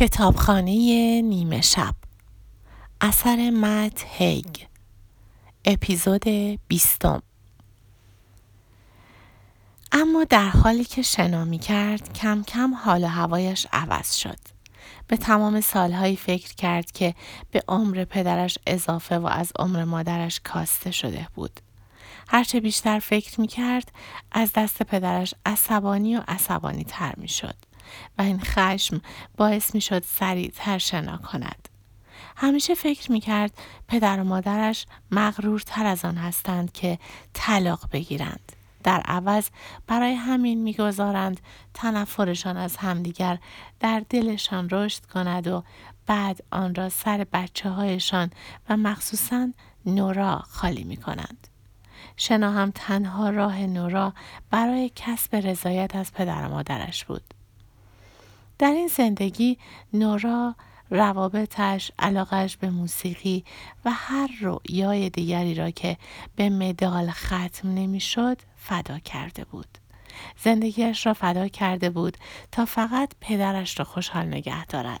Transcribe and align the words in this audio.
کتابخانه 0.00 0.72
نیمه 1.22 1.60
شب 1.60 1.94
اثر 3.00 3.50
مت 3.50 4.04
هیگ 4.08 4.46
اپیزود 5.64 6.24
بیستم 6.68 7.22
اما 9.92 10.24
در 10.24 10.48
حالی 10.48 10.84
که 10.84 11.02
شنا 11.02 11.44
می 11.44 11.58
کرد 11.58 12.12
کم 12.12 12.42
کم 12.42 12.74
حال 12.74 13.04
و 13.04 13.06
هوایش 13.06 13.66
عوض 13.72 14.14
شد. 14.14 14.38
به 15.08 15.16
تمام 15.16 15.60
سالهایی 15.60 16.16
فکر 16.16 16.54
کرد 16.54 16.92
که 16.92 17.14
به 17.50 17.62
عمر 17.68 18.04
پدرش 18.04 18.58
اضافه 18.66 19.18
و 19.18 19.26
از 19.26 19.52
عمر 19.58 19.84
مادرش 19.84 20.40
کاسته 20.44 20.90
شده 20.90 21.28
بود. 21.34 21.60
هرچه 22.28 22.60
بیشتر 22.60 22.98
فکر 22.98 23.40
می 23.40 23.46
کرد 23.46 23.92
از 24.32 24.52
دست 24.52 24.82
پدرش 24.82 25.34
عصبانی 25.46 26.16
و 26.16 26.22
عصبانی 26.28 26.84
تر 26.84 27.14
می 27.16 27.28
شد. 27.28 27.56
و 28.18 28.22
این 28.22 28.40
خشم 28.40 29.00
باعث 29.36 29.74
می 29.74 29.80
شد 29.80 30.04
سریعتر 30.04 30.78
شنا 30.78 31.16
کند. 31.16 31.68
همیشه 32.36 32.74
فکر 32.74 33.12
می 33.12 33.20
کرد 33.20 33.58
پدر 33.88 34.20
و 34.20 34.24
مادرش 34.24 34.86
مغرورتر 35.10 35.86
از 35.86 36.04
آن 36.04 36.16
هستند 36.16 36.72
که 36.72 36.98
طلاق 37.32 37.80
بگیرند. 37.92 38.52
در 38.84 39.00
عوض 39.00 39.48
برای 39.86 40.14
همین 40.14 40.62
می‌گذارند 40.62 41.40
تنفرشان 41.74 42.56
از 42.56 42.76
همدیگر 42.76 43.38
در 43.80 44.02
دلشان 44.10 44.68
رشد 44.70 45.04
کند 45.04 45.46
و 45.46 45.64
بعد 46.06 46.40
آن 46.50 46.74
را 46.74 46.88
سر 46.88 47.26
بچه 47.32 47.70
هایشان 47.70 48.30
و 48.68 48.76
مخصوصا 48.76 49.52
نورا 49.86 50.38
خالی 50.38 50.84
می 50.84 50.96
کنند. 50.96 51.48
شنا 52.16 52.52
هم 52.52 52.70
تنها 52.74 53.30
راه 53.30 53.60
نورا 53.60 54.12
برای 54.50 54.90
کسب 54.96 55.36
رضایت 55.36 55.96
از 55.96 56.12
پدر 56.12 56.46
و 56.46 56.48
مادرش 56.48 57.04
بود. 57.04 57.34
در 58.58 58.70
این 58.70 58.88
زندگی 58.88 59.58
نورا 59.92 60.54
روابطش 60.90 61.92
علاقش 61.98 62.56
به 62.56 62.70
موسیقی 62.70 63.44
و 63.84 63.90
هر 63.94 64.30
رؤیای 64.40 65.10
دیگری 65.10 65.54
را 65.54 65.70
که 65.70 65.96
به 66.36 66.50
مدال 66.50 67.10
ختم 67.10 67.68
نمی‌شد 67.74 68.38
فدا 68.56 68.98
کرده 68.98 69.44
بود. 69.44 69.78
زندگیش 70.38 71.06
را 71.06 71.14
فدا 71.14 71.48
کرده 71.48 71.90
بود 71.90 72.16
تا 72.52 72.64
فقط 72.64 73.12
پدرش 73.20 73.78
را 73.78 73.84
خوشحال 73.84 74.26
نگه 74.26 74.66
دارد. 74.66 75.00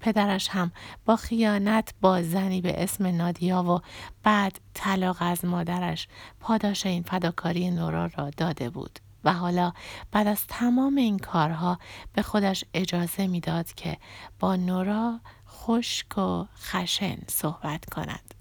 پدرش 0.00 0.48
هم 0.48 0.72
با 1.04 1.16
خیانت 1.16 1.94
با 2.00 2.22
زنی 2.22 2.60
به 2.60 2.82
اسم 2.82 3.06
نادیا 3.06 3.62
و 3.62 3.80
بعد 4.22 4.60
طلاق 4.74 5.16
از 5.20 5.44
مادرش 5.44 6.08
پاداش 6.40 6.86
این 6.86 7.02
فداکاری 7.02 7.70
نورا 7.70 8.10
را 8.16 8.30
داده 8.30 8.70
بود. 8.70 8.98
و 9.26 9.32
حالا 9.32 9.72
بعد 10.12 10.26
از 10.26 10.46
تمام 10.48 10.96
این 10.96 11.18
کارها 11.18 11.78
به 12.12 12.22
خودش 12.22 12.64
اجازه 12.74 13.26
می‌داد 13.26 13.72
که 13.72 13.98
با 14.40 14.56
نورا 14.56 15.20
خشک 15.48 16.18
و 16.18 16.44
خشن 16.58 17.16
صحبت 17.28 17.84
کند. 17.84 18.34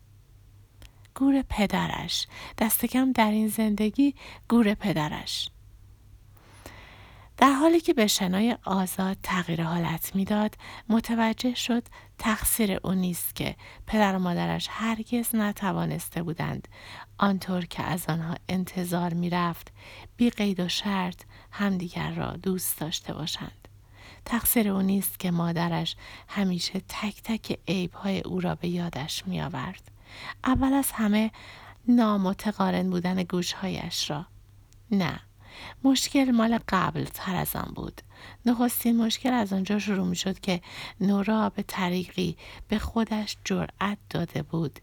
گور 1.16 1.41
پدرش 1.41 2.28
دستکم 2.58 3.11
در 3.11 3.31
این 3.31 3.47
زندگی 3.47 4.16
گور 4.50 4.73
پدرش 4.73 5.50
در 7.38 7.52
حالی 7.52 7.80
که 7.80 7.94
به 7.94 8.08
شنای 8.08 8.58
آزاد 8.64 9.17
تغییر 9.23 9.64
حالت 9.64 10.16
می‌داد 10.16 10.55
متوجه 10.89 11.55
شد 11.55 11.83
تقصیر 12.17 12.80
او 12.83 12.94
نیست 12.94 13.36
که 13.36 13.55
پدر 13.88 14.16
و 14.16 14.19
مادرش 14.19 14.67
هرگز 14.72 15.36
نتوانسته 15.36 16.23
بودند. 16.23 16.67
آنطور 17.17 17.66
که 17.66 17.83
از 17.83 18.06
آنها 18.09 18.36
انتظار 18.50 19.13
می‌رفت 19.13 19.72
بی 20.17 20.30
قید 20.30 20.59
و 20.59 20.67
شرط 20.67 21.22
همدیگر 21.52 22.11
را 22.11 22.31
دوست 22.31 22.80
داشته 22.80 23.13
باشند. 23.13 23.67
تقصیر 24.25 24.69
او 24.69 24.81
نیست 24.81 25.19
که 25.19 25.31
مادرش 25.31 25.95
همیشه 26.28 26.81
تک 26.89 27.22
تک 27.23 27.59
عیبهای 27.67 28.19
او 28.19 28.41
را 28.41 28.56
به 28.56 28.67
یادش 28.67 29.28
می 29.28 29.41
آورد. 29.41 29.91
اول 30.44 30.73
از 30.73 30.91
همه 30.91 31.31
نامتقارن 31.88 32.89
بودن 32.89 33.23
گوشهایش 33.23 34.09
را. 34.09 34.25
نه. 34.91 35.19
مشکل 35.84 36.32
مال 36.32 36.60
قبل 36.70 37.04
تر 37.04 37.36
از 37.36 37.56
آن 37.56 37.72
بود. 37.76 38.02
نخستین 38.46 38.98
مشکل 39.06 39.34
از 39.34 39.54
آنجا 39.54 39.80
شروع 39.80 40.08
می 40.08 40.16
شد 40.16 40.40
که 40.40 40.62
نورا 41.02 41.50
به 41.50 41.64
طریقی 41.64 42.38
به 42.68 42.80
خودش 42.80 43.38
جرأت 43.44 43.98
داده 44.10 44.44
بود. 44.44 44.80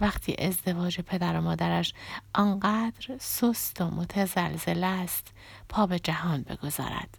وقتی 0.00 0.36
ازدواج 0.38 1.00
پدر 1.00 1.38
و 1.38 1.40
مادرش 1.40 1.94
آنقدر 2.34 3.18
سست 3.20 3.80
و 3.80 3.90
متزلزل 3.90 4.84
است 4.84 5.26
پا 5.68 5.86
به 5.86 5.98
جهان 5.98 6.42
بگذارد. 6.42 7.18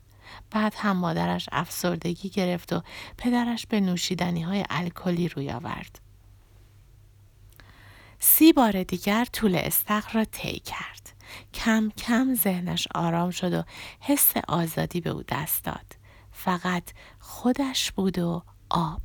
بعد 0.52 0.74
هم 0.78 0.98
مادرش 0.98 1.50
افسردگی 1.52 2.30
گرفت 2.30 2.74
و 2.74 2.82
پدرش 3.18 3.66
به 3.66 3.80
نوشیدنی 3.80 4.42
های 4.42 4.64
الکلی 4.70 5.30
روی 5.30 5.52
آورد. 5.52 6.00
سی 8.20 8.54
بار 8.54 8.84
دیگر 8.84 9.26
طول 9.26 9.56
استخر 9.56 10.14
را 10.14 10.26
طی 10.26 10.60
کرد. 10.60 11.03
کم 11.54 11.92
کم 11.98 12.36
ذهنش 12.36 12.88
آرام 12.96 13.32
شد 13.32 13.54
و 13.54 13.64
حس 14.00 14.34
آزادی 14.48 15.02
به 15.02 15.10
او 15.10 15.24
دست 15.30 15.64
داد. 15.64 15.96
فقط 16.32 16.84
خودش 17.20 17.92
بود 17.92 18.20
و 18.20 18.44
آب. 18.70 19.02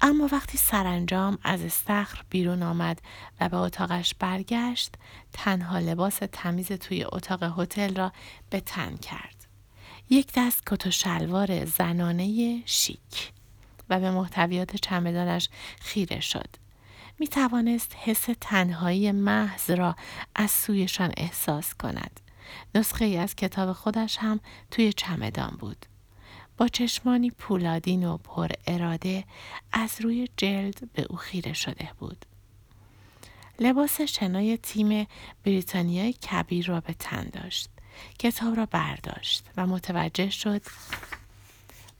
اما 0.00 0.28
وقتی 0.32 0.58
سرانجام 0.58 1.38
از 1.42 1.62
استخر 1.62 2.22
بیرون 2.30 2.62
آمد 2.62 3.02
و 3.40 3.48
به 3.48 3.56
اتاقش 3.56 4.14
برگشت 4.14 4.94
تنها 5.32 5.78
لباس 5.78 6.18
تمیز 6.32 6.72
توی 6.72 7.04
اتاق 7.04 7.60
هتل 7.60 7.94
را 7.94 8.12
به 8.50 8.60
تن 8.60 8.96
کرد. 8.96 9.46
یک 10.10 10.32
دست 10.36 10.62
کت 10.66 10.86
و 10.86 10.90
شلوار 10.90 11.64
زنانه 11.64 12.62
شیک 12.66 13.32
و 13.90 14.00
به 14.00 14.10
محتویات 14.10 14.76
چمدانش 14.76 15.48
خیره 15.80 16.20
شد. 16.20 16.67
می 17.18 17.28
توانست 17.28 17.96
حس 17.96 18.26
تنهایی 18.40 19.12
محض 19.12 19.70
را 19.70 19.96
از 20.34 20.50
سویشان 20.50 21.12
احساس 21.16 21.74
کند. 21.74 22.20
نسخه 22.74 23.04
ای 23.04 23.16
از 23.16 23.36
کتاب 23.36 23.72
خودش 23.72 24.18
هم 24.18 24.40
توی 24.70 24.92
چمدان 24.92 25.56
بود. 25.60 25.86
با 26.56 26.68
چشمانی 26.68 27.30
پولادین 27.30 28.06
و 28.06 28.16
پر 28.16 28.48
اراده 28.66 29.24
از 29.72 30.00
روی 30.00 30.28
جلد 30.36 30.92
به 30.92 31.06
او 31.10 31.16
خیره 31.16 31.52
شده 31.52 31.90
بود. 31.98 32.24
لباس 33.60 34.00
شنای 34.00 34.56
تیم 34.56 35.06
بریتانیای 35.44 36.12
کبیر 36.12 36.66
را 36.66 36.80
به 36.80 36.94
تن 36.98 37.24
داشت. 37.32 37.68
کتاب 38.18 38.56
را 38.56 38.66
برداشت 38.66 39.44
و 39.56 39.66
متوجه 39.66 40.30
شد 40.30 40.62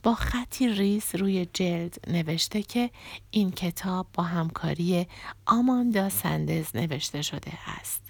با 0.03 0.15
خطی 0.15 0.69
ریز 0.69 1.15
روی 1.15 1.47
جلد 1.53 2.11
نوشته 2.11 2.63
که 2.63 2.91
این 3.31 3.51
کتاب 3.51 4.07
با 4.13 4.23
همکاری 4.23 5.07
آماندا 5.47 6.09
سندز 6.09 6.77
نوشته 6.77 7.23
شده 7.23 7.53
است. 7.67 8.03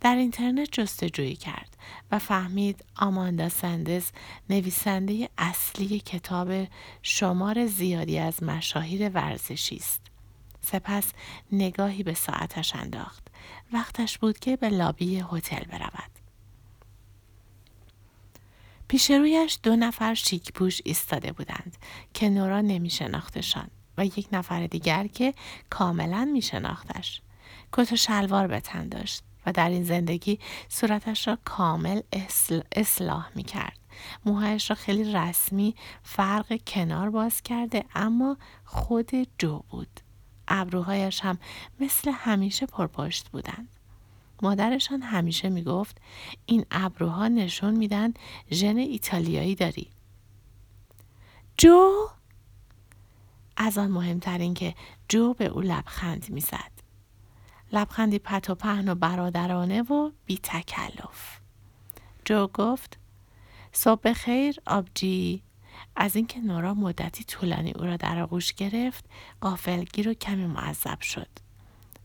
در 0.00 0.16
اینترنت 0.16 0.68
جستجویی 0.72 1.36
کرد 1.36 1.76
و 2.10 2.18
فهمید 2.18 2.84
آماندا 2.96 3.48
سندز 3.48 4.04
نویسنده 4.50 5.28
اصلی 5.38 6.00
کتاب 6.00 6.68
شمار 7.02 7.66
زیادی 7.66 8.18
از 8.18 8.42
مشاهیر 8.42 9.08
ورزشی 9.08 9.76
است. 9.76 10.00
سپس 10.62 11.12
نگاهی 11.52 12.02
به 12.02 12.14
ساعتش 12.14 12.76
انداخت. 12.76 13.28
وقتش 13.72 14.18
بود 14.18 14.38
که 14.38 14.56
به 14.56 14.68
لابی 14.68 15.24
هتل 15.32 15.64
برود. 15.64 16.15
پیش 18.88 19.10
رویش 19.10 19.58
دو 19.62 19.76
نفر 19.76 20.14
شیک 20.14 20.52
پوش 20.52 20.80
ایستاده 20.84 21.32
بودند 21.32 21.76
که 22.14 22.28
نورا 22.28 22.60
نمی 22.60 22.90
شناختشان 22.90 23.68
و 23.98 24.06
یک 24.06 24.28
نفر 24.32 24.66
دیگر 24.66 25.06
که 25.06 25.34
کاملا 25.70 26.24
می 26.24 26.42
شناختش. 26.42 27.20
کت 27.72 27.92
و 27.92 27.96
شلوار 27.96 28.46
به 28.46 28.60
تن 28.60 28.88
داشت 28.88 29.22
و 29.46 29.52
در 29.52 29.68
این 29.68 29.84
زندگی 29.84 30.38
صورتش 30.68 31.28
را 31.28 31.38
کامل 31.44 32.00
اصلاح 32.72 33.28
می 33.34 33.44
کرد. 33.44 33.78
موهایش 34.24 34.70
را 34.70 34.76
خیلی 34.76 35.12
رسمی 35.12 35.74
فرق 36.02 36.60
کنار 36.66 37.10
باز 37.10 37.42
کرده 37.42 37.84
اما 37.94 38.36
خود 38.64 39.10
جو 39.38 39.58
بود. 39.58 40.00
ابروهایش 40.48 41.20
هم 41.20 41.38
مثل 41.80 42.10
همیشه 42.10 42.66
پرپشت 42.66 43.28
بودند. 43.28 43.75
مادرشان 44.42 45.02
همیشه 45.02 45.48
می‌گفت 45.48 45.98
این 46.46 46.66
ابروها 46.70 47.28
نشون 47.28 47.74
میدن 47.76 48.14
ژن 48.52 48.76
ایتالیایی 48.76 49.54
داری. 49.54 49.90
جو 51.58 52.08
از 53.56 53.78
آن 53.78 53.90
مهمتر 53.90 54.52
که 54.54 54.74
جو 55.08 55.34
به 55.34 55.46
او 55.46 55.60
لبخند 55.60 56.30
می‌زد. 56.30 56.72
لبخندی 57.72 58.18
پت 58.18 58.50
و 58.50 58.54
پهن 58.54 58.88
و 58.88 58.94
برادرانه 58.94 59.82
و 59.82 60.10
بی 60.26 60.38
تکلف. 60.42 61.40
جو 62.24 62.46
گفت 62.46 62.98
صبح 63.72 64.12
خیر 64.12 64.56
آبجی 64.66 65.42
از 65.96 66.16
اینکه 66.16 66.40
نورا 66.40 66.74
مدتی 66.74 67.24
طولانی 67.24 67.72
او 67.72 67.84
را 67.84 67.96
در 67.96 68.22
آغوش 68.22 68.52
گرفت 68.52 69.04
قافلگیر 69.40 70.08
و 70.08 70.14
کمی 70.14 70.46
معذب 70.46 71.00
شد 71.00 71.28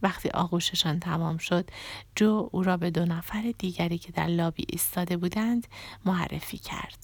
وقتی 0.02 0.30
آغوششان 0.30 1.00
تمام 1.00 1.38
شد 1.38 1.70
جو 2.16 2.50
او 2.52 2.64
را 2.64 2.78
به 2.78 2.92
دو 2.92 3.06
نفر 3.06 3.54
دیگری 3.58 3.98
که 3.98 4.12
در 4.12 4.28
لابی 4.28 4.66
ایستاده 4.70 5.18
بودند 5.18 5.68
معرفی 6.06 6.58
کرد. 6.58 6.98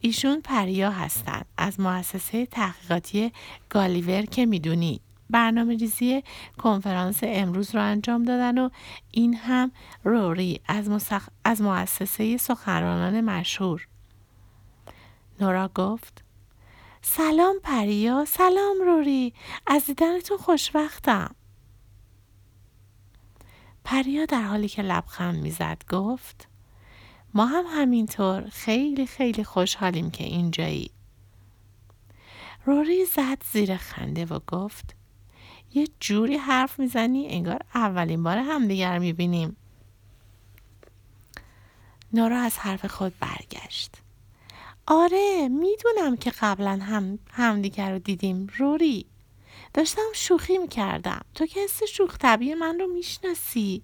ایشون 0.00 0.40
پریا 0.40 0.90
هستند. 0.90 1.46
از 1.56 1.80
مؤسسه 1.80 2.46
تحقیقاتی 2.46 3.32
گالیور 3.68 4.22
که 4.22 4.46
می‌دونی. 4.46 5.00
برنامه 5.30 5.76
ریزی 5.76 6.22
کنفرانس 6.58 7.18
امروز 7.22 7.74
رو 7.74 7.82
انجام 7.82 8.24
دادن 8.24 8.58
و 8.58 8.68
این 9.10 9.34
هم 9.34 9.72
روری 10.04 10.60
از, 10.68 10.90
مسخ... 10.90 11.28
از 11.44 11.62
مؤسسه 11.62 12.36
سخنرانان 12.36 13.20
مشهور. 13.20 13.88
نورا 15.40 15.70
گفت 15.74 16.24
سلام 17.10 17.56
پریا 17.62 18.24
سلام 18.24 18.76
روری. 18.86 19.34
از 19.66 19.86
دیدنتون 19.86 20.38
خوشوقتم 20.38 21.34
پریا 23.84 24.24
در 24.24 24.42
حالی 24.42 24.68
که 24.68 24.82
لبخند 24.82 25.42
می‌زد 25.42 25.82
گفت 25.90 26.48
ما 27.34 27.46
هم 27.46 27.64
همینطور 27.68 28.48
خیلی 28.48 29.06
خیلی 29.06 29.44
خوشحالیم 29.44 30.10
که 30.10 30.24
اینجایی. 30.24 30.90
روری 32.64 33.04
زد 33.04 33.44
زیر 33.52 33.76
خنده 33.76 34.24
و 34.24 34.38
گفت 34.46 34.96
یه 35.74 35.86
جوری 36.00 36.36
حرف 36.36 36.78
می‌زنی 36.78 37.28
انگار 37.28 37.60
اولین 37.74 38.22
بار 38.22 38.38
همدیگر 38.38 38.98
می‌بینیم. 38.98 39.56
نورا 42.12 42.40
از 42.40 42.58
حرف 42.58 42.86
خود 42.86 43.18
برگشت. 43.20 43.96
آره 44.90 45.48
می‌دونم 45.48 46.16
که 46.16 46.32
قبلا 46.40 46.78
هم 46.82 47.18
همدیگر 47.32 47.92
رو 47.92 47.98
دیدیم 47.98 48.46
روری. 48.56 49.06
داشتم 49.74 50.02
شوخی 50.14 50.58
می‌کردم. 50.58 51.20
تو 51.34 51.46
که 51.46 51.60
حس 51.60 51.82
شوخ 51.82 52.18
طبیعی 52.18 52.54
من 52.54 52.80
رو 52.80 52.86
می‌شناسی. 52.86 53.82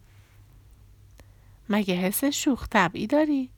مگه 1.69 1.95
حس 1.95 2.25
شوخ 2.25 2.69
طبعی 2.69 3.07
داری؟ 3.07 3.51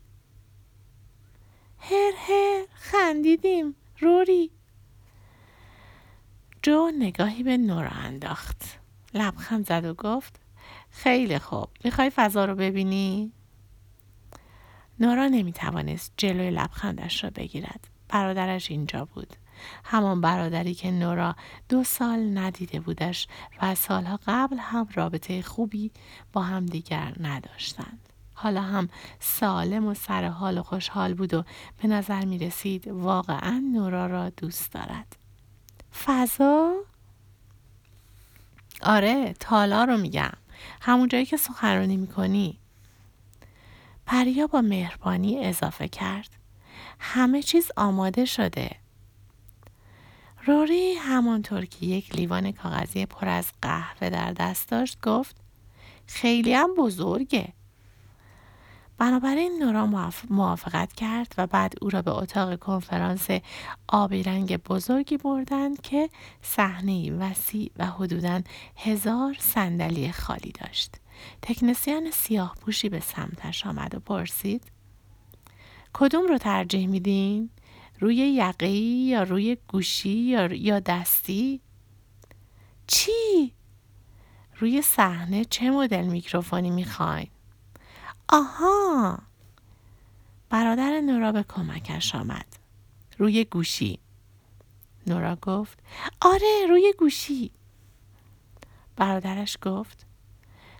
هر 1.78 2.12
هر 2.16 2.66
خندیدیم 2.74 3.74
روری. 4.00 4.50
جو 6.62 6.90
نگاهی 6.98 7.42
به 7.42 7.56
نورا 7.56 7.90
انداخت. 7.90 8.62
لبخند 9.14 9.66
زد 9.66 9.84
و 9.84 9.94
گفت 9.94 10.40
خیلی 10.90 11.38
خوب. 11.38 11.68
می‌خوای 11.84 12.10
فضا 12.10 12.44
رو 12.44 12.54
ببینی؟ 12.54 13.32
نورا 15.00 15.28
نمی‌توانست 15.28 16.12
جلوی 16.16 16.50
لبخندش 16.50 17.24
را 17.24 17.30
بگیرد 17.30 17.88
برادرش 18.08 18.70
اینجا 18.70 19.04
بود 19.04 19.36
همان 19.84 20.20
برادری 20.20 20.74
که 20.74 20.90
نورا 20.90 21.36
دو 21.68 21.84
سال 21.84 22.38
ندیده 22.38 22.80
بودش 22.80 23.28
و 23.62 23.74
سالها 23.74 24.20
قبل 24.26 24.56
هم 24.58 24.88
رابطه 24.94 25.42
خوبی 25.42 25.90
با 26.32 26.42
هم 26.42 26.66
دیگر 26.66 27.14
نداشتند. 27.20 28.08
حالا 28.34 28.62
هم 28.62 28.88
سالم 29.20 29.86
و 29.86 29.94
سر 29.94 30.24
حال 30.24 30.58
و 30.58 30.62
خوشحال 30.62 31.14
بود 31.14 31.34
و 31.34 31.44
به 31.82 31.88
نظر 31.88 32.24
می 32.24 32.38
رسید 32.38 32.88
واقعا 32.88 33.62
نورا 33.72 34.06
را 34.06 34.30
دوست 34.30 34.72
دارد. 34.72 35.16
فضا؟ 36.04 36.74
آره 38.82 39.34
تالا 39.40 39.84
رو 39.84 39.96
میگم. 39.96 40.32
همون 40.80 41.08
جایی 41.08 41.26
که 41.26 41.36
سخنرانی 41.36 41.96
می‌کنی. 41.96 42.58
پریا 44.06 44.46
با 44.46 44.60
مهربانی 44.60 45.44
اضافه 45.44 45.88
کرد. 45.88 46.30
همه 46.98 47.42
چیز 47.42 47.70
آماده 47.76 48.24
شده. 48.24 48.70
روری 50.44 50.94
همانطور 50.94 51.64
که 51.64 51.86
یک 51.86 52.16
لیوان 52.16 52.52
کاغذی 52.52 53.06
پر 53.06 53.28
از 53.28 53.46
قهوه 53.62 54.10
در 54.10 54.32
دست 54.32 54.68
داشت 54.68 55.00
گفت 55.00 55.36
خیلی 56.06 56.54
هم 56.54 56.74
بزرگه. 56.74 57.52
بنابراین 58.98 59.62
نورا 59.62 60.10
موافقت 60.30 60.92
کرد 60.92 61.34
و 61.38 61.46
بعد 61.46 61.74
او 61.82 61.90
را 61.90 62.02
به 62.02 62.10
اتاق 62.10 62.58
کنفرانس 62.58 63.28
آبی 63.88 64.22
رنگ 64.22 64.56
بزرگی 64.56 65.16
بردند 65.16 65.80
که 65.80 66.10
صحنه 66.42 67.12
وسیع 67.12 67.70
و 67.76 67.86
حدوداً 67.86 68.40
هزار 68.76 69.36
صندلی 69.38 70.12
خالی 70.12 70.52
داشت. 70.52 70.96
تکنسیان 71.42 72.10
سیاه 72.10 72.54
پوشی 72.60 72.88
به 72.88 73.00
سمتش 73.00 73.66
آمد 73.66 73.94
و 73.94 74.00
پرسید 74.00 74.62
کدوم 75.92 76.26
رو 76.26 76.38
ترجیح 76.38 76.86
میدین؟ 76.86 77.50
روی 78.00 78.16
یقهی 78.16 79.06
یا 79.08 79.22
روی 79.22 79.56
گوشی 79.68 80.08
یا, 80.08 80.54
یا 80.54 80.80
دستی؟ 80.80 81.60
چی؟ 82.86 83.52
روی 84.58 84.82
صحنه 84.82 85.44
چه 85.44 85.70
مدل 85.70 86.06
میکروفونی 86.06 86.70
می‌خواین؟ 86.70 87.28
آها 88.28 89.18
برادر 90.50 91.00
نورا 91.00 91.32
به 91.32 91.42
کمکش 91.42 92.14
آمد 92.14 92.46
روی 93.18 93.44
گوشی 93.44 93.98
نورا 95.06 95.36
گفت 95.36 95.78
آره 96.20 96.66
روی 96.68 96.94
گوشی 96.98 97.50
برادرش 98.96 99.58
گفت 99.62 100.06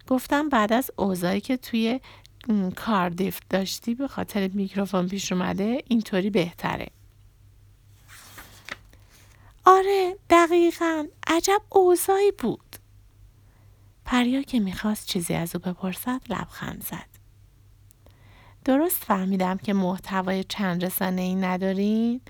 گفتم 0.06 0.48
بعد 0.48 0.72
از 0.72 0.90
اوضاعی 0.96 1.40
که 1.40 1.56
توی 1.56 2.00
کاردیف 2.76 3.40
داشتی 3.50 3.94
به 3.94 4.08
خاطر 4.08 4.48
میکروفون 4.48 5.08
پیش 5.08 5.32
اومده 5.32 5.82
اینطوری 5.88 6.30
بهتره. 6.30 6.86
آره 9.64 10.16
دقیقا. 10.30 11.06
عجب 11.26 11.62
اوضاعی 11.68 12.32
بود. 12.38 12.76
پریا 14.04 14.42
که 14.42 14.60
می‌خواست 14.60 15.06
چیزی 15.06 15.34
از 15.34 15.56
او 15.56 15.60
بپرسد 15.60 16.20
لبخند 16.28 16.84
زد. 16.84 17.16
درست 18.64 19.04
فهمیدم 19.04 19.56
که 19.56 19.72
محتوای 19.72 20.44
چند 20.44 20.84
رسانه 20.84 21.22
ای 21.22 21.34
ندارین؟ 21.34 22.20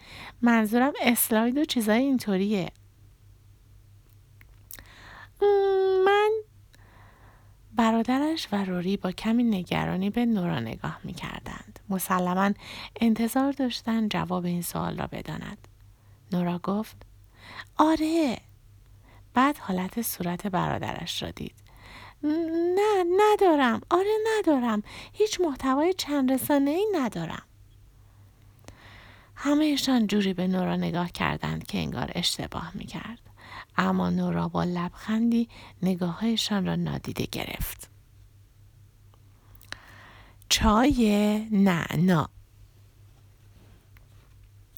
منظورم 0.43 0.93
اسلاید 1.03 1.59
و 1.59 1.65
چیزای 1.65 2.03
اینطوریه. 2.03 2.73
برادرش 7.77 8.49
و 8.53 8.65
روری 8.65 8.97
با 8.97 9.13
کمی 9.13 9.43
نگرانی 9.43 10.11
به 10.11 10.27
نورا 10.27 10.61
نگاه 10.61 11.01
می 11.05 11.13
کردند. 11.13 11.81
مسلما 11.89 12.51
انتظار 13.01 13.53
داشتن 13.53 14.09
جواب 14.09 14.45
این 14.45 14.63
سوال 14.63 14.99
را 14.99 15.07
بداند. 15.07 15.69
نورا 16.33 16.59
گفت 16.59 16.97
آره 17.77 18.39
بعد 19.35 19.59
حالت 19.59 20.03
صورت 20.03 20.47
برادرش 20.47 21.23
را 21.23 21.31
دید. 21.31 21.55
نه 22.23 23.05
ندارم 23.17 23.81
آره 23.91 24.15
ندارم 24.39 24.83
هیچ 25.13 25.41
محتوای 25.41 25.95
چند 25.95 26.33
رسانه 26.33 26.71
ای 26.71 26.87
ندارم 26.95 27.43
همهشان 29.35 30.07
جوری 30.07 30.35
به 30.35 30.47
نورا 30.47 30.77
نگاه 30.77 31.11
کردند 31.13 31.67
که 31.67 31.79
انگار 31.79 32.13
اشتباه 32.15 32.71
می 32.75 32.85
کرد. 32.85 33.19
اما 33.79 34.11
نورا 34.11 34.49
با 34.49 34.65
لبخندی 34.65 35.49
نگاههایشان 35.83 36.67
را 36.67 36.77
نادیده 36.77 37.27
گرفت. 37.33 37.91
چای 40.49 41.39
نعنا 41.51 42.29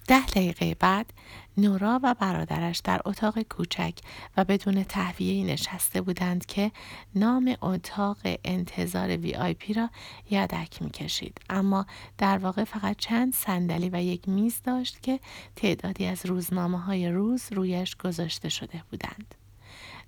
ده 0.06 0.26
دقیقه 0.26 0.74
بعد 0.74 1.12
نورا 1.58 2.00
و 2.02 2.14
برادرش 2.14 2.78
در 2.78 3.00
اتاق 3.04 3.42
کوچک 3.42 3.94
و 4.36 4.44
بدون 4.44 4.84
تهویه 4.84 5.44
نشسته 5.44 6.00
بودند 6.00 6.46
که 6.46 6.72
نام 7.14 7.56
اتاق 7.62 8.16
انتظار 8.44 9.16
VIP 9.16 9.74
را 9.74 9.90
یدک 10.30 10.82
می 10.82 10.90
کشید. 10.90 11.40
اما 11.50 11.86
در 12.18 12.38
واقع 12.38 12.64
فقط 12.64 12.96
چند 12.96 13.34
صندلی 13.34 13.88
و 13.88 14.02
یک 14.02 14.28
میز 14.28 14.60
داشت 14.64 15.02
که 15.02 15.20
تعدادی 15.56 16.06
از 16.06 16.26
روزنامه 16.26 16.80
های 16.80 17.08
روز 17.08 17.42
رویش 17.52 17.96
گذاشته 17.96 18.48
شده 18.48 18.82
بودند. 18.90 19.34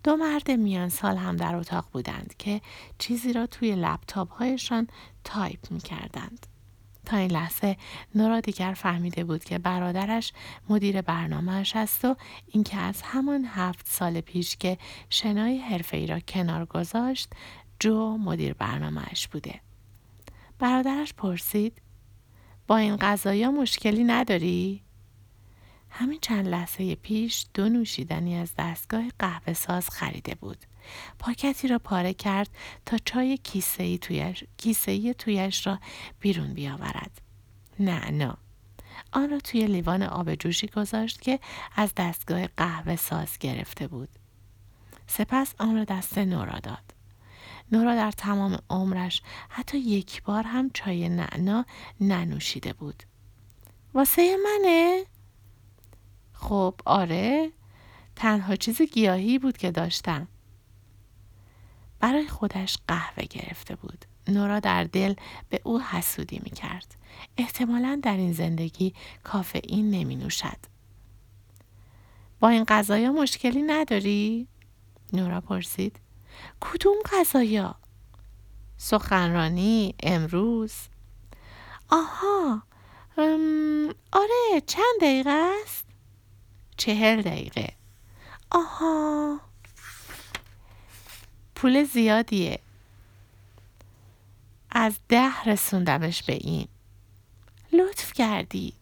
دو 0.05 0.17
مرد 0.17 0.51
میان 0.51 0.89
سال 0.89 1.17
هم 1.17 1.37
در 1.37 1.57
اتاق 1.57 1.87
بودند 1.93 2.35
که 2.39 2.61
چیزی 2.99 3.33
را 3.33 3.47
توی 3.47 3.75
لپتاپ 3.75 4.33
هایشان 4.33 4.87
تایپ 5.25 5.71
می 5.71 5.81
کردند. 5.81 6.47
تا 7.05 7.17
این 7.17 7.31
لحظه 7.31 7.77
نورا 8.15 8.41
دیگر 8.41 8.75
فهمیده 8.77 9.25
بود 9.25 9.45
که 9.45 9.59
برادرش 9.59 10.33
مدیر 10.69 11.03
برنامهش 11.03 11.77
است 11.77 12.05
و 12.05 12.17
اینکه 12.49 12.77
از 12.77 13.03
همان 13.03 13.45
هفت 13.45 13.87
سال 13.87 14.21
پیش 14.21 14.57
که 14.57 14.79
شنای 15.11 15.59
حرفه 15.59 16.07
را 16.07 16.21
کنار 16.21 16.65
گذاشت 16.65 17.33
جو 17.79 18.17
مدیر 18.17 18.55
برنامهش 18.55 19.29
بوده. 19.29 19.61
برادرش 20.59 21.15
پرسید 21.15 21.83
با 22.67 22.77
این 22.77 22.97
غذایا 22.97 23.51
مشکلی 23.51 24.05
نداری؟ 24.05 24.83
همین 25.91 26.19
چند 26.23 26.49
لحظه 26.49 26.95
پیش 26.95 27.47
دو 27.55 27.69
نوشیدنی 27.69 28.37
از 28.37 28.51
دستگاه 28.59 29.05
قهوه 29.19 29.53
ساز 29.53 29.91
خریده 29.91 30.35
بود. 30.35 30.59
پاکتی 31.19 31.69
را 31.69 31.79
پاره 31.79 32.15
کرد 32.15 32.49
تا 32.87 32.97
چای 33.05 33.37
کیسه 33.37 33.83
ای 33.83 33.99
تویش, 33.99 34.45
کیسه 34.57 35.13
تویش 35.13 35.67
را 35.67 35.79
بیرون 36.21 36.55
بیاورد. 36.55 37.21
نه 37.81 38.11
نه. 38.11 38.35
آن 39.13 39.31
را 39.31 39.39
توی 39.39 39.67
لیوان 39.67 40.03
آب 40.03 40.35
جوشی 40.35 40.67
گذاشت 40.67 41.21
که 41.21 41.41
از 41.77 41.93
دستگاه 41.97 42.47
قهوه 42.47 42.97
ساز 42.97 43.39
گرفته 43.39 43.87
بود. 43.89 44.09
سپس 45.07 45.55
آن 45.59 45.77
را 45.77 45.85
دست 45.85 46.19
نورا 46.19 46.59
داد. 46.59 46.95
نورا 47.73 47.95
در 47.95 48.11
تمام 48.11 48.59
عمرش 48.71 49.23
حتی 49.49 49.79
یک 49.79 50.23
بار 50.23 50.43
هم 50.43 50.71
چای 50.75 51.09
نعنا 51.09 51.65
ننوشیده 52.01 52.73
بود. 52.73 53.03
واسه 53.95 54.37
منه؟ 54.37 55.05
خب 56.41 56.75
آره 56.87 57.53
تنها 58.17 58.57
چیز 58.57 58.83
گیاهی 58.83 59.39
بود 59.39 59.59
که 59.59 59.71
داشتم 59.71 60.29
برای 62.01 62.29
خودش 62.29 62.79
قهوه 62.89 63.25
گرفته 63.25 63.77
بود 63.77 64.05
نورا 64.29 64.61
در 64.61 64.85
دل 64.85 65.15
به 65.49 65.61
او 65.65 65.83
حسودی 65.83 66.41
می 66.45 66.51
کرد. 66.51 66.97
احتمالا 67.37 68.01
در 68.03 68.17
این 68.17 68.33
زندگی 68.33 68.95
کافئین 69.25 69.91
نمی 69.91 70.17
نوشد. 70.17 70.57
با 72.41 72.49
این 72.49 72.65
غذایا 72.65 73.13
مشکلی 73.13 73.63
نداری؟ 73.63 74.49
نورا 75.13 75.41
پرسید. 75.41 76.01
کدوم 76.61 76.97
غذایا؟ 77.13 77.75
سخنرانی 78.77 79.95
امروز 80.03 80.75
آها 81.89 82.63
آره 84.13 84.61
چند 84.67 85.01
دقیقه 85.01 85.31
است؟ 85.65 85.80
چهل 86.81 87.23
دقیقه. 87.23 87.73
آها. 88.51 89.41
پول 91.55 91.85
زیادیه. 91.85 92.59
از 94.71 94.99
ده 95.09 95.43
رسوندمش 95.47 96.23
به 96.23 96.33
این. 96.33 96.69
لطف 97.73 98.13
کردی. 98.13 98.73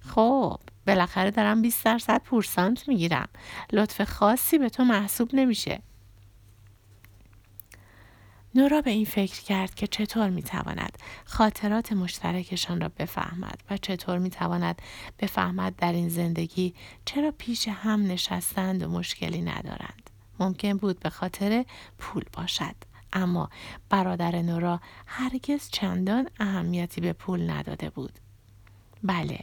خب 0.00 0.58
بالاخره 0.86 1.30
دارم 1.30 1.62
20 1.62 1.84
درصد 1.84 2.22
پورسانت 2.22 2.88
می‌گیرم. 2.88 3.28
لطف 3.72 4.02
خاصی 4.02 4.58
به 4.58 4.68
تو 4.68 4.84
محسوب 4.84 5.30
نمیشه. 5.32 5.82
نورا 8.56 8.80
به 8.80 8.90
این 8.90 9.04
فکر 9.04 9.42
کرد 9.42 9.74
که 9.74 9.86
چطور 9.86 10.30
می 10.30 10.42
تواند 10.42 10.98
خاطرات 11.24 11.92
مشترکشان 11.92 12.80
را 12.80 12.88
بفهمد 12.88 13.62
و 13.70 13.76
چطور 13.76 14.18
می 14.18 14.30
تواند 14.30 14.82
بفهمد 15.18 15.76
در 15.76 15.92
این 15.92 16.08
زندگی 16.08 16.74
چرا 17.04 17.32
پیش 17.38 17.68
هم 17.68 18.02
نشستند 18.06 18.82
و 18.82 18.88
مشکلی 18.88 19.42
ندارند. 19.42 20.10
ممکن 20.40 20.76
بود 20.76 21.00
به 21.00 21.10
خاطر 21.10 21.64
پول 21.98 22.24
باشد. 22.32 22.74
اما 23.12 23.50
برادر 23.90 24.42
نورا 24.42 24.80
هرگز 25.06 25.68
چندان 25.70 26.28
اهمیتی 26.40 27.00
به 27.00 27.12
پول 27.12 27.50
نداده 27.50 27.90
بود. 27.90 28.12
بله 29.02 29.40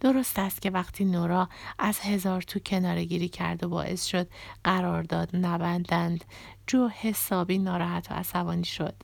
درست 0.00 0.38
است 0.38 0.62
که 0.62 0.70
وقتی 0.70 1.04
نورا 1.04 1.48
از 1.78 2.00
هزار 2.00 2.42
تو 2.42 2.58
کنارگیری 2.58 3.28
کرد 3.28 3.64
و 3.64 3.68
باعث 3.68 4.04
شد 4.04 4.28
قرارداد 4.64 5.36
نبندند 5.36 6.24
جو 6.66 6.88
حسابی 6.88 7.58
ناراحت 7.58 8.10
و 8.10 8.14
عصبانی 8.14 8.64
شد. 8.64 8.94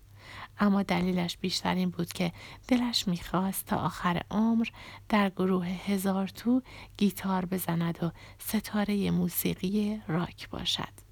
اما 0.60 0.82
دلیلش 0.82 1.36
بیشتر 1.36 1.74
این 1.74 1.90
بود 1.90 2.12
که 2.12 2.32
دلش 2.68 3.08
می‌خواست 3.08 3.66
تا 3.66 3.76
آخر 3.76 4.22
عمر 4.30 4.66
در 5.08 5.30
گروه 5.30 5.66
هزار 5.66 6.28
تو 6.28 6.62
گیتار 6.96 7.44
بزند 7.44 8.04
و 8.04 8.10
ستاره 8.38 9.10
موسیقی 9.10 10.02
راک 10.08 10.48
باشد. 10.48 11.07